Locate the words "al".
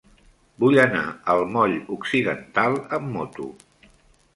1.35-1.43